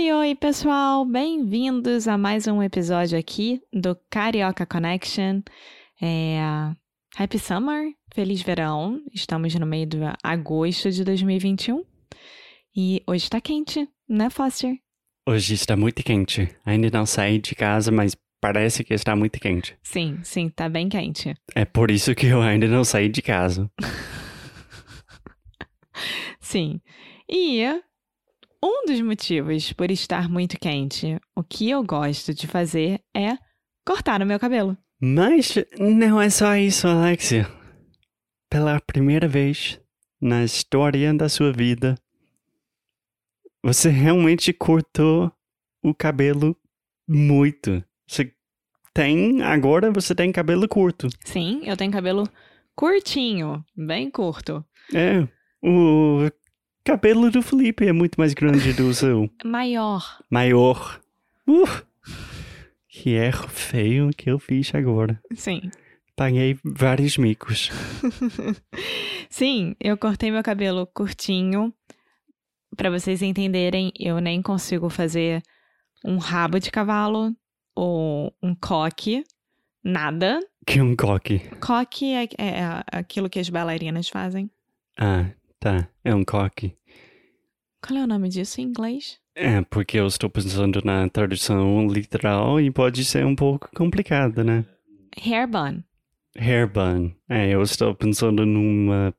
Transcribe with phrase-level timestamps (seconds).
[0.00, 1.04] Oi, oi, pessoal!
[1.04, 5.42] Bem-vindos a mais um episódio aqui do Carioca Connection.
[6.00, 6.38] É...
[7.14, 8.98] Happy Summer, feliz verão.
[9.12, 11.84] Estamos no meio de agosto de 2021
[12.74, 14.74] e hoje está quente, né, Foster?
[15.28, 16.48] Hoje está muito quente.
[16.64, 19.76] Ainda não saí de casa, mas parece que está muito quente.
[19.82, 21.34] Sim, sim, tá bem quente.
[21.54, 23.70] É por isso que eu ainda não saí de casa.
[26.40, 26.80] sim.
[27.28, 27.82] E
[28.62, 33.36] um dos motivos por estar muito quente, o que eu gosto de fazer é
[33.86, 34.76] cortar o meu cabelo.
[35.00, 37.48] Mas não é só isso, Alexia.
[38.50, 39.80] Pela primeira vez
[40.20, 41.96] na história da sua vida,
[43.64, 45.32] você realmente cortou
[45.82, 46.54] o cabelo
[47.08, 47.82] muito.
[48.06, 48.34] Você
[48.92, 51.08] tem, agora você tem cabelo curto.
[51.24, 52.28] Sim, eu tenho cabelo
[52.74, 54.64] curtinho, bem curto.
[54.94, 55.26] É,
[55.62, 56.30] o
[56.84, 59.30] cabelo do Felipe é muito mais grande do seu.
[59.44, 60.22] Maior.
[60.30, 61.00] Maior.
[61.46, 61.68] Uh,
[62.88, 65.20] que erro feio que eu fiz agora.
[65.34, 65.70] Sim.
[66.16, 67.70] Paguei vários micos.
[69.30, 71.72] Sim, eu cortei meu cabelo curtinho.
[72.76, 75.42] Para vocês entenderem, eu nem consigo fazer
[76.04, 77.34] um rabo de cavalo
[77.74, 79.24] ou um coque,
[79.82, 80.40] nada.
[80.66, 81.38] Que é um coque?
[81.60, 84.50] Coque é, é aquilo que as bailarinas fazem.
[84.98, 85.88] Ah, tá.
[86.04, 86.76] É um coque.
[87.82, 89.18] Qual é o nome disso em inglês?
[89.34, 94.64] É, porque eu estou pensando na tradução literal e pode ser um pouco complicada, né?
[95.16, 95.82] Hair bun.
[96.36, 97.12] Hair bun.
[97.28, 99.14] É, eu estou pensando numa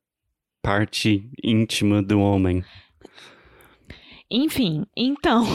[0.62, 2.64] parte íntima do homem.
[4.30, 5.46] Enfim, então.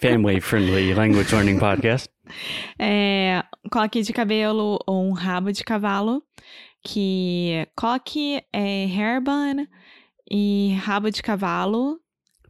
[0.00, 2.08] Family friendly language learning podcast.
[2.78, 6.22] É, coque de cabelo ou um rabo de cavalo.
[6.82, 9.66] Que coque é hair bun
[10.32, 12.00] e rabo de cavalo.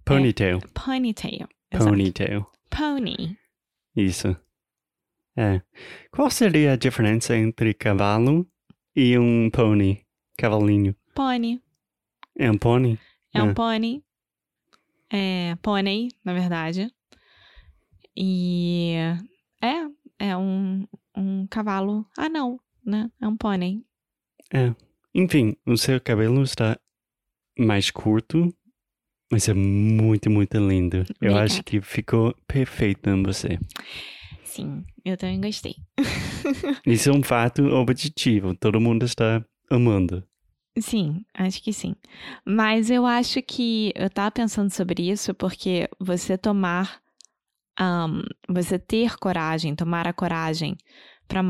[0.05, 0.59] Ponytail.
[0.59, 1.49] É ponytail.
[1.69, 2.47] Ponytail.
[2.71, 3.37] Pony.
[3.97, 4.37] Isso.
[5.37, 5.61] É.
[6.13, 8.47] Qual seria a diferença entre cavalo
[8.95, 10.07] e um pony?
[10.39, 10.95] Cavalinho.
[11.13, 11.61] Pony.
[12.39, 13.01] É um pony?
[13.35, 14.05] É um pony.
[15.11, 16.89] É pônei, na verdade.
[18.17, 18.95] E
[19.61, 22.07] é, é um, um cavalo.
[22.17, 23.11] Ah, não, né?
[23.21, 23.85] É um pônei.
[24.55, 24.73] É.
[25.15, 26.79] Enfim, o seu cabelo está
[27.59, 28.53] mais curto,
[29.31, 30.99] mas é muito, muito lindo.
[30.99, 31.45] Eu Obrigada.
[31.45, 33.59] acho que ficou perfeito em você.
[34.45, 35.77] Sim, eu também gostei.
[36.87, 38.55] Isso é um fato objetivo.
[38.55, 40.23] Todo mundo está amando.
[40.79, 41.95] Sim, acho que sim.
[42.47, 47.01] Mas eu acho que eu tava pensando sobre isso porque você tomar,
[47.79, 50.77] um, você ter coragem, tomar a coragem
[51.29, 51.43] para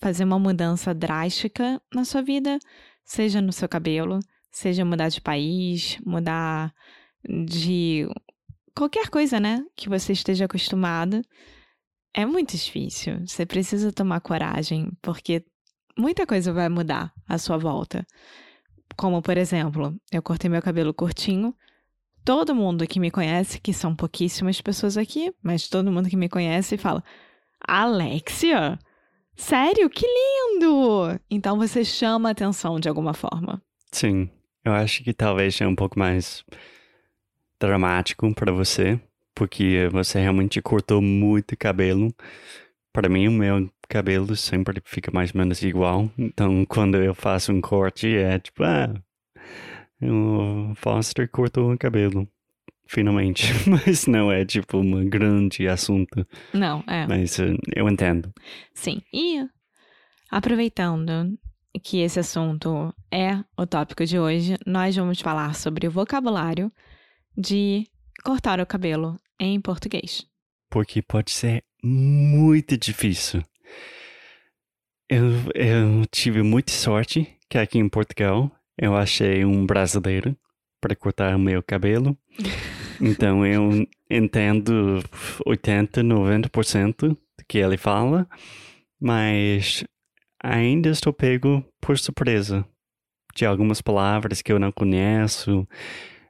[0.00, 2.58] fazer uma mudança drástica na sua vida,
[3.04, 4.20] seja no seu cabelo,
[4.52, 6.72] seja mudar de país, mudar
[7.24, 8.06] de
[8.74, 11.22] qualquer coisa, né, que você esteja acostumado,
[12.14, 13.26] é muito difícil.
[13.26, 15.44] Você precisa tomar coragem porque
[15.98, 18.06] muita coisa vai mudar à sua volta.
[18.96, 21.54] Como, por exemplo, eu cortei meu cabelo curtinho.
[22.24, 26.28] Todo mundo que me conhece, que são pouquíssimas pessoas aqui, mas todo mundo que me
[26.28, 27.02] conhece fala:
[27.66, 28.78] Alexia?
[29.34, 29.88] Sério?
[29.88, 31.18] Que lindo!
[31.30, 33.60] Então você chama a atenção de alguma forma.
[33.90, 34.30] Sim,
[34.64, 36.44] eu acho que talvez seja um pouco mais
[37.60, 39.00] dramático para você,
[39.34, 42.14] porque você realmente cortou muito cabelo.
[42.92, 46.10] Para mim, o meu cabelo sempre fica mais ou menos igual.
[46.18, 48.92] Então, quando eu faço um corte, é tipo, ah,
[50.02, 52.28] o Foster cortou o cabelo.
[52.86, 53.46] Finalmente.
[53.68, 56.26] Mas não é tipo um grande assunto.
[56.52, 57.06] Não, é.
[57.06, 58.32] Mas uh, eu entendo.
[58.74, 59.00] Sim.
[59.12, 59.46] E
[60.30, 61.38] aproveitando
[61.80, 66.70] que esse assunto é o tópico de hoje, nós vamos falar sobre o vocabulário
[67.36, 67.86] de
[68.24, 70.26] cortar o cabelo em português.
[70.70, 73.42] Porque pode ser muito difícil.
[75.08, 80.36] Eu, eu tive muita sorte que aqui em Portugal eu achei um brasileiro
[80.80, 82.16] para cortar o meu cabelo.
[83.04, 85.02] Então eu entendo
[85.44, 88.28] 80, 90% do que ele fala,
[89.00, 89.84] mas
[90.42, 92.66] ainda estou pego por surpresa
[93.34, 95.66] de algumas palavras que eu não conheço.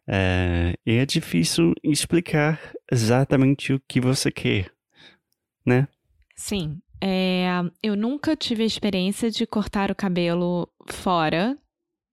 [0.06, 2.60] É, e é difícil explicar
[2.90, 4.70] exatamente o que você quer,
[5.64, 5.88] né?
[6.36, 6.80] Sim.
[7.00, 7.46] É,
[7.82, 11.58] eu nunca tive a experiência de cortar o cabelo fora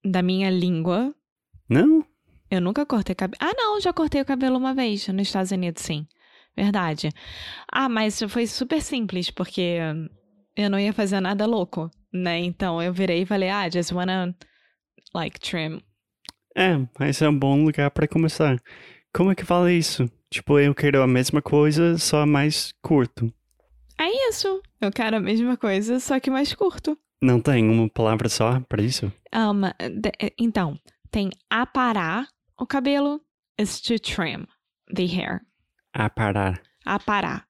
[0.03, 1.13] da minha língua.
[1.67, 2.03] Não?
[2.49, 3.37] Eu nunca cortei cabelo.
[3.39, 6.07] Ah, não, já cortei o cabelo uma vez nos Estados Unidos, sim.
[6.55, 7.11] Verdade.
[7.71, 9.77] Ah, mas foi super simples, porque
[10.59, 12.39] eu não ia fazer nada louco, né?
[12.39, 14.35] Então eu virei e falei, ah, just wanna,
[15.13, 15.81] like, trim.
[16.55, 18.61] É, mas é um bom lugar para começar.
[19.13, 20.09] Como é que fala isso?
[20.29, 23.33] Tipo, eu quero a mesma coisa, só mais curto.
[23.99, 24.61] É isso.
[24.81, 26.97] Eu quero a mesma coisa, só que mais curto.
[27.21, 29.11] Não tem uma palavra só para isso?
[29.33, 30.77] Um, de, então,
[31.11, 32.27] tem aparar
[32.57, 33.21] o cabelo
[33.59, 34.45] is to trim
[34.93, 35.41] the hair.
[35.93, 36.61] Aparar.
[36.85, 37.48] Aparar.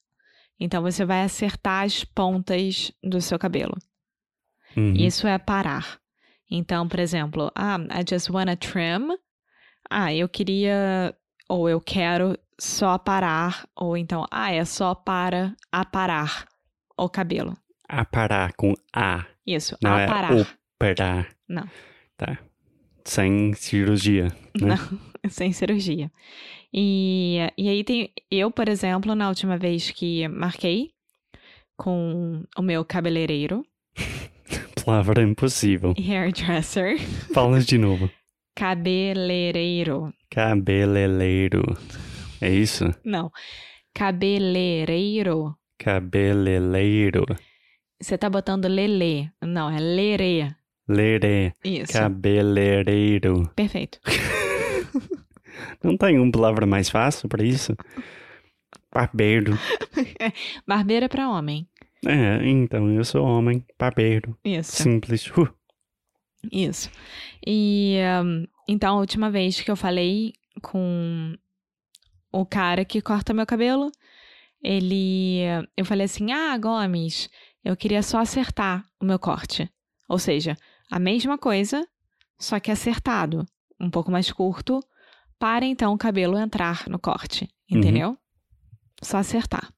[0.59, 3.77] Então você vai acertar as pontas do seu cabelo.
[4.75, 4.94] Uhum.
[4.94, 6.00] Isso é parar.
[6.51, 9.17] Então, por exemplo, ah, I just wanna trim.
[9.89, 11.15] Ah, eu queria
[11.47, 16.45] ou eu quero só parar, ou então, ah, é só para aparar
[16.97, 17.57] o cabelo.
[17.88, 19.25] Aparar com A.
[19.47, 20.38] Isso, Não aparar.
[20.38, 20.45] é
[20.75, 21.27] operar.
[21.47, 21.67] Não.
[22.15, 22.38] Tá.
[23.03, 24.25] Sem cirurgia,
[24.61, 24.75] né?
[24.75, 25.00] Não,
[25.31, 26.11] sem cirurgia.
[26.74, 28.12] E, e aí tem.
[28.30, 30.92] Eu, por exemplo, na última vez que marquei
[31.77, 33.66] com o meu cabeleireiro,
[34.86, 35.94] Palavra impossível.
[35.98, 37.00] hairdresser,
[37.33, 38.10] Fala de novo.
[38.56, 40.13] cabeleireiro.
[40.30, 41.63] Cabeleireiro.
[42.42, 42.86] É isso?
[43.04, 43.31] Não.
[43.94, 45.56] Cabeleireiro.
[45.77, 47.25] Cabeleireiro.
[48.01, 49.27] Você tá botando lelê.
[49.42, 50.48] Não, é lerê.
[50.88, 51.51] Lerê.
[51.63, 51.92] Isso.
[51.94, 53.50] Cabeleireiro.
[53.56, 54.00] Perfeito.
[55.83, 57.75] Não tem uma palavra mais fácil para isso?
[58.91, 59.57] Barbeiro.
[60.67, 61.67] Barbeiro é pra homem.
[62.06, 63.65] É, então eu sou homem.
[63.77, 64.38] Barbeiro.
[64.44, 64.83] Isso.
[64.83, 65.27] Simples.
[65.38, 65.47] Uh.
[66.51, 66.89] Isso.
[67.45, 71.35] E um, então, a última vez que eu falei com
[72.31, 73.91] o cara que corta meu cabelo,
[74.63, 75.39] ele.
[75.75, 77.29] Eu falei assim: Ah, Gomes,
[77.63, 79.67] eu queria só acertar o meu corte.
[80.07, 80.56] Ou seja,
[80.91, 81.83] a mesma coisa,
[82.38, 83.45] só que acertado.
[83.79, 84.83] Um pouco mais curto,
[85.39, 87.50] para então o cabelo entrar no corte.
[87.71, 88.18] Entendeu?
[89.01, 89.71] Só acertar.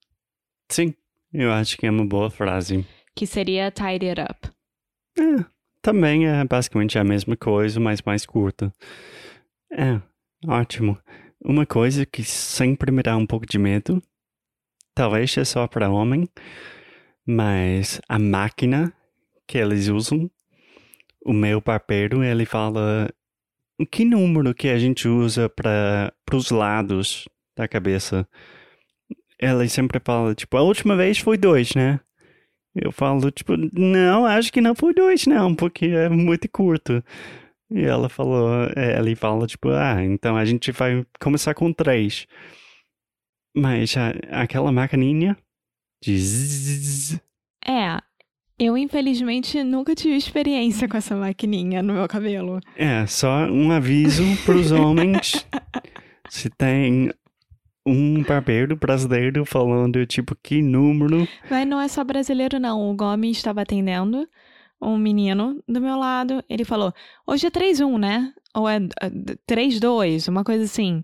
[0.69, 0.93] Sim,
[1.31, 2.85] eu acho que é uma boa frase.
[3.15, 4.49] Que seria tidy it up.
[5.17, 5.45] É,
[5.81, 8.73] também é basicamente a mesma coisa, mas mais curta.
[9.71, 10.01] É,
[10.47, 10.97] ótimo.
[11.43, 14.01] Uma coisa que sempre me dá um pouco de medo,
[14.93, 16.29] talvez é só para homem,
[17.25, 18.93] mas a máquina
[19.47, 20.29] que eles usam,
[21.25, 23.09] o meu barbeiro, ele fala
[23.85, 28.27] que número que a gente usa para os lados da cabeça.
[29.39, 31.99] Ela sempre fala, tipo, a última vez foi dois, né?
[32.75, 37.03] Eu falo, tipo, não, acho que não foi dois, não, porque é muito curto.
[37.69, 42.27] E ela falou, é, ela fala, tipo, ah, então a gente vai começar com três.
[43.55, 44.11] Mas a,
[44.41, 45.37] aquela maquininha
[46.03, 47.21] de zzz,
[47.65, 47.99] É,
[48.63, 52.59] eu infelizmente nunca tive experiência com essa maquininha no meu cabelo.
[52.75, 55.45] é só um aviso pros homens.
[56.29, 57.11] Se tem
[57.85, 61.27] um barbeiro brasileiro falando, tipo, que número.
[61.49, 62.89] Mas não é só brasileiro, não.
[62.89, 64.27] O Gomes estava atendendo
[64.79, 66.43] um menino do meu lado.
[66.47, 66.93] Ele falou:
[67.25, 68.31] hoje é 3-1, né?
[68.53, 69.09] Ou é é
[69.49, 71.03] 3-2, uma coisa assim.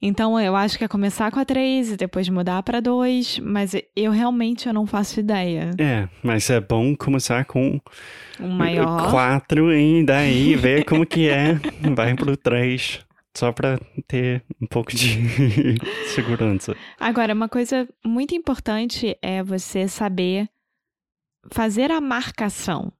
[0.00, 3.72] Então eu acho que é começar com a 3 e depois mudar para 2, mas
[3.96, 5.70] eu realmente eu não faço ideia.
[5.78, 7.80] É, mas é bom começar com
[8.38, 9.10] Um maior.
[9.10, 11.54] quatro e daí ver como que é.
[11.94, 13.00] Vai pro três.
[13.34, 15.18] Só pra ter um pouco de
[16.14, 16.74] segurança.
[16.98, 20.48] Agora, uma coisa muito importante é você saber
[21.52, 22.90] fazer a marcação,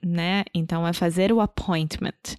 [0.00, 0.44] né?
[0.54, 2.36] Então, é fazer o appointment.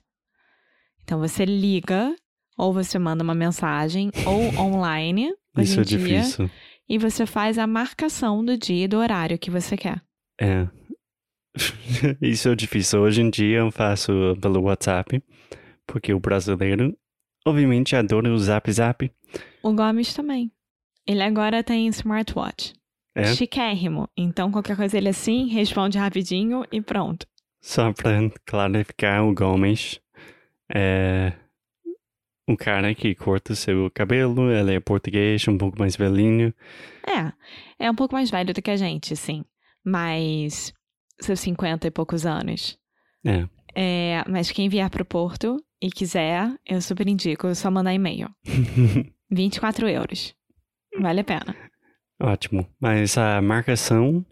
[1.04, 2.16] Então, você liga,
[2.58, 6.50] ou você manda uma mensagem, ou online, Isso é dia, difícil.
[6.88, 10.02] e você faz a marcação do dia e do horário que você quer.
[10.40, 10.68] É.
[12.22, 13.02] Isso é difícil.
[13.02, 15.22] Hoje em dia eu faço pelo WhatsApp,
[15.86, 16.98] porque o brasileiro,
[17.46, 19.12] obviamente, adora o Zap Zap.
[19.62, 20.52] O Gomes também.
[21.06, 22.74] Ele agora tem smartwatch.
[23.16, 23.26] É?
[23.36, 24.10] Chiquérrimo.
[24.18, 27.28] Então, qualquer coisa ele assim, responde rapidinho e pronto.
[27.62, 28.12] Só pra
[28.46, 30.00] clarificar, o Gomes
[30.74, 31.34] é
[32.48, 36.54] um cara que corta seu cabelo, ele é português, um pouco mais velhinho.
[37.08, 39.44] É, é um pouco mais velho do que a gente, sim.
[39.84, 40.74] Mas
[41.22, 42.78] seus 50 e poucos anos.
[43.26, 43.48] É.
[43.76, 48.30] É, mas quem vier pro Porto e quiser, eu super indico, é só mandar e-mail.
[49.32, 50.36] 24 euros.
[51.00, 51.56] Vale a pena.
[52.22, 52.68] Ótimo.
[52.80, 54.24] Mas a marcação,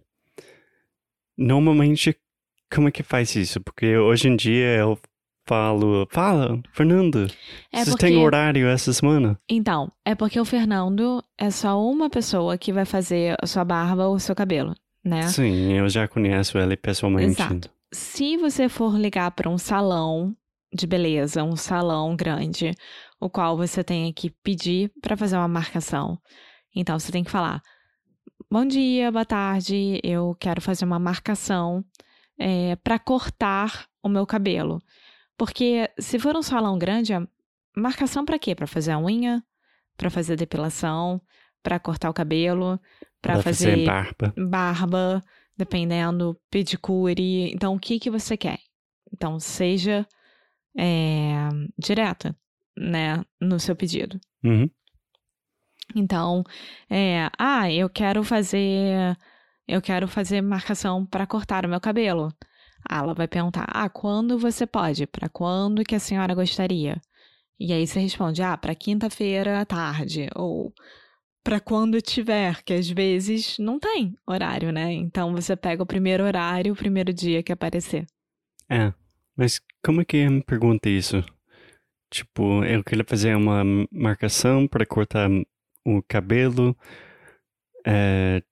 [1.37, 2.15] normalmente,
[2.73, 3.59] como é que faz isso?
[3.61, 4.99] Porque hoje em dia eu
[5.51, 7.27] falo, fala, Fernando,
[7.73, 8.05] É você porque...
[8.05, 9.37] tem horário essa semana?
[9.49, 14.07] Então, é porque o Fernando é só uma pessoa que vai fazer a sua barba
[14.07, 15.27] ou o seu cabelo, né?
[15.27, 17.41] Sim, eu já conheço ele pessoalmente.
[17.41, 17.69] Exato.
[17.91, 20.33] Se você for ligar para um salão
[20.73, 22.71] de beleza, um salão grande,
[23.19, 26.17] o qual você tem que pedir para fazer uma marcação,
[26.73, 27.61] então você tem que falar:
[28.49, 31.83] Bom dia, boa tarde, eu quero fazer uma marcação
[32.39, 34.81] é, para cortar o meu cabelo.
[35.41, 37.27] Porque se for um salão grande, a
[37.75, 38.53] marcação para quê?
[38.53, 39.43] Para fazer a unha,
[39.97, 41.19] para fazer depilação,
[41.63, 42.79] para cortar o cabelo,
[43.19, 44.31] para Pra fazer barba.
[44.37, 45.23] barba,
[45.57, 47.51] dependendo, pedicure.
[47.51, 48.59] Então, o que que você quer?
[49.11, 50.07] Então, seja
[50.77, 52.35] é, direta,
[52.77, 54.21] né, no seu pedido.
[54.43, 54.69] Uhum.
[55.95, 56.43] Então,
[56.87, 59.17] é, ah, eu quero fazer,
[59.67, 62.31] eu quero fazer marcação para cortar o meu cabelo.
[62.87, 65.07] Ah, ela vai perguntar, ah, quando você pode?
[65.07, 67.01] Para quando que a senhora gostaria?
[67.59, 70.73] E aí você responde, ah, para quinta-feira à tarde ou
[71.43, 74.91] para quando tiver, que às vezes não tem horário, né?
[74.93, 78.05] Então você pega o primeiro horário, o primeiro dia que aparecer.
[78.69, 78.93] É,
[79.35, 81.23] mas como é que me pergunta isso?
[82.09, 85.29] Tipo, eu queria fazer uma marcação para cortar
[85.85, 86.75] o cabelo.
[87.85, 88.43] É,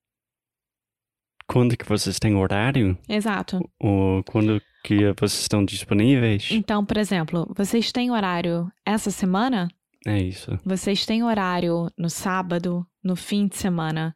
[1.50, 2.98] quando que vocês têm horário?
[3.08, 3.60] Exato.
[3.80, 6.50] Ou quando que vocês estão disponíveis?
[6.52, 9.68] Então, por exemplo, vocês têm horário essa semana?
[10.08, 10.58] É isso.
[10.64, 14.16] Vocês têm horário no sábado, no fim de semana.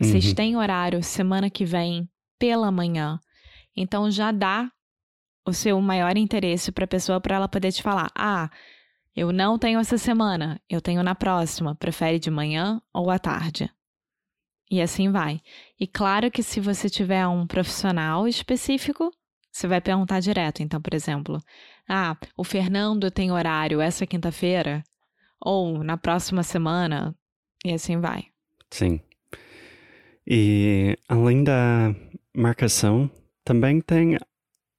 [0.00, 0.34] Vocês Uhum.
[0.34, 3.18] têm horário semana que vem, pela manhã.
[3.76, 4.70] Então já dá
[5.46, 8.48] o seu maior interesse para a pessoa para ela poder te falar: "Ah,
[9.16, 13.68] eu não tenho essa semana, eu tenho na próxima, prefere de manhã ou à tarde?"
[14.70, 15.40] E assim vai.
[15.78, 19.10] E claro que se você tiver um profissional específico,
[19.52, 20.62] você vai perguntar direto.
[20.62, 21.40] Então, por exemplo,
[21.88, 24.82] ah, o Fernando tem horário essa quinta-feira?
[25.40, 27.14] Ou na próxima semana?
[27.64, 28.26] E assim vai.
[28.70, 29.00] Sim.
[30.26, 31.94] E além da
[32.34, 33.10] marcação,
[33.44, 34.18] também tem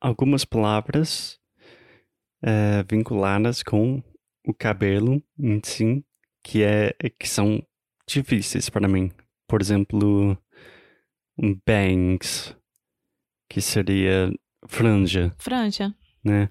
[0.01, 1.39] algumas palavras
[2.41, 4.03] eh, vinculadas com
[4.45, 6.03] o cabelo em si,
[6.43, 7.65] que, é, que são
[8.07, 9.11] difíceis para mim.
[9.47, 10.37] Por exemplo,
[11.37, 12.55] um bangs,
[13.49, 14.31] que seria
[14.67, 15.93] franja, Franja.
[16.23, 16.49] né?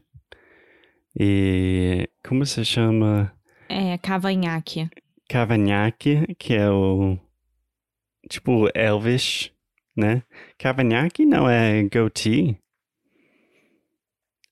[1.18, 3.32] E como se chama
[3.68, 4.88] É cavanhaque.
[5.28, 7.18] cavanhaque, que é o
[8.28, 9.52] tipo Elvis,
[9.96, 10.22] né?
[10.58, 12.58] Cavanhaque não é goatee.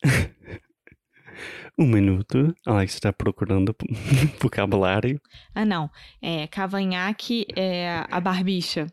[1.78, 3.74] um minuto, Alex está procurando
[4.40, 5.20] vocabulário.
[5.54, 5.90] Ah, não.
[6.20, 8.86] É cavanhaque é a barbicha.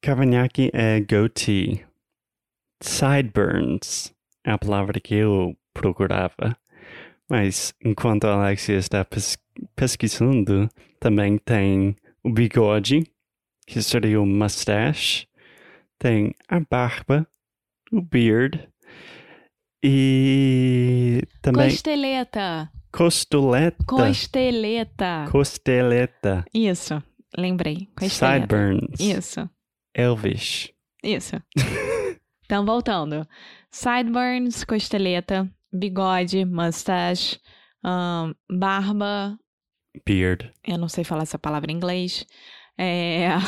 [0.00, 1.84] Cavanhaque é goatee.
[2.80, 6.56] Sideburns é a palavra que eu procurava.
[7.28, 9.36] Mas enquanto a Alexia está pes
[9.74, 10.70] pesquisando,
[11.00, 13.04] também tem o bigode,
[13.66, 15.26] que seria o mustache.
[15.98, 17.26] Tem a barba,
[17.90, 18.67] o beard.
[19.82, 22.70] E também Costeleta.
[22.92, 23.84] costoleta.
[23.86, 25.26] Costeleta.
[25.30, 26.44] Costeleta.
[26.52, 27.02] Isso.
[27.36, 27.88] Lembrei.
[27.96, 28.40] Costeleta.
[28.40, 29.00] Sideburns.
[29.00, 29.48] Isso.
[29.94, 30.72] Elvish.
[31.02, 31.36] Isso.
[32.44, 33.26] então, voltando.
[33.70, 37.38] Sideburns, costeleta, bigode, mustache,
[37.84, 39.38] ahn, barba.
[40.04, 40.52] Beard.
[40.66, 42.26] Eu não sei falar essa palavra em inglês.
[42.76, 43.28] É...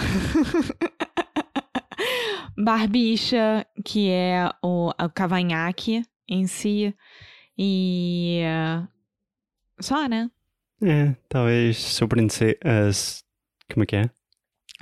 [2.62, 6.94] Barbicha, que é o, o cavanhaque em si.
[7.58, 8.40] E.
[9.80, 10.30] Só, né?
[10.82, 12.56] É, talvez sobrancelha.
[12.64, 13.22] as
[13.72, 14.10] como é que é?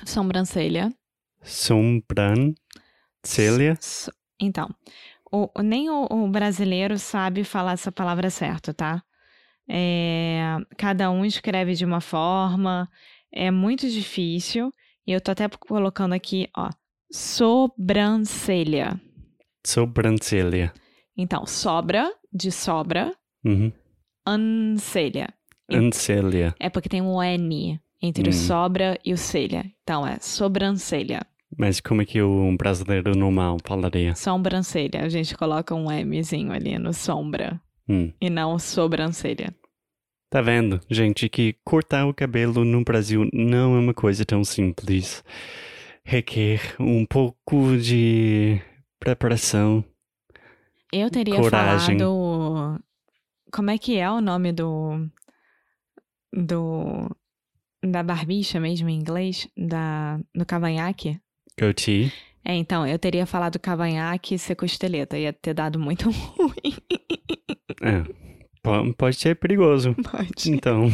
[0.05, 0.93] Sobrancelha.
[1.43, 2.55] Sobrancelha.
[4.41, 4.69] Então,
[5.33, 9.03] o- nem o, o brasileiro sabe falar essa palavra certa, tá?
[9.69, 12.89] É, cada um escreve de uma forma,
[13.33, 14.73] é muito difícil.
[15.07, 16.71] E eu tô até colocando aqui, ó,
[17.11, 19.01] sobrancelha.
[19.67, 20.73] Sobrancelha.
[21.19, 23.13] Então, sobra, de sobra,
[23.45, 23.73] Uhum.
[24.27, 25.29] ancelha.
[25.71, 26.55] Ancelha.
[26.61, 28.31] É porque tem um N entre Hum.
[28.31, 29.65] o sobra e o celha.
[29.83, 31.21] Então, é sobrancelha.
[31.59, 34.15] Mas como é que o brasileiro normal falaria?
[34.15, 35.03] Sobrancelha.
[35.03, 37.61] A gente coloca um Mzinho ali no sombra.
[37.89, 38.13] Hum.
[38.21, 39.55] E não sobrancelha.
[40.31, 45.25] Tá vendo, gente, que cortar o cabelo no Brasil não é uma coisa tão simples.
[46.05, 48.61] Requer um pouco de
[49.01, 49.83] preparação.
[50.93, 51.99] Eu teria Coragem.
[51.99, 52.83] falado.
[53.53, 55.09] Como é que é o nome do.
[56.33, 57.09] Do.
[57.85, 59.49] Da barbicha mesmo em inglês?
[59.57, 61.21] Da, do cavanhaque?
[61.59, 62.13] Goatee.
[62.45, 65.19] É, então, eu teria falado cavanhaque e ser costeleta.
[65.19, 66.77] Ia ter dado muito ruim.
[67.83, 68.03] É,
[68.63, 69.95] po- pode ser perigoso.
[69.95, 70.51] Pode.
[70.51, 70.87] Então,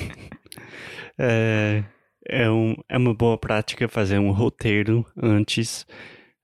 [1.18, 1.84] é,
[2.28, 5.86] é, um, é uma boa prática fazer um roteiro antes,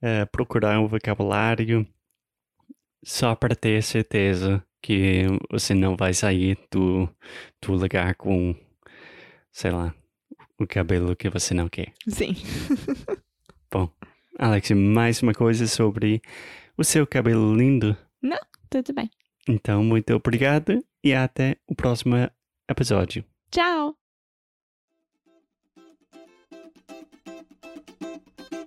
[0.00, 1.86] é, procurar um vocabulário,
[3.04, 7.08] só para ter certeza que você não vai sair do,
[7.62, 8.54] do lugar com,
[9.52, 9.94] sei lá,
[10.58, 11.92] o cabelo que você não quer.
[12.08, 12.34] Sim.
[14.38, 16.22] Alex, mais uma coisa sobre
[16.76, 17.96] o seu cabelo lindo.
[18.70, 19.10] Tudo bem.
[19.48, 22.14] Então, muito obrigado e até o próximo
[22.68, 23.24] episódio.
[23.50, 23.99] Tchau!